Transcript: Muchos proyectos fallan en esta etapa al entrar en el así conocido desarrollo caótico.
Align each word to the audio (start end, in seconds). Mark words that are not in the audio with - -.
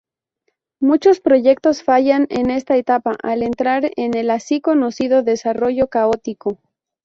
Muchos 0.79 1.19
proyectos 1.19 1.83
fallan 1.83 2.25
en 2.31 2.49
esta 2.49 2.75
etapa 2.75 3.15
al 3.21 3.43
entrar 3.43 3.91
en 3.97 4.15
el 4.17 4.31
así 4.31 4.59
conocido 4.59 5.21
desarrollo 5.21 5.89
caótico. 5.89 6.57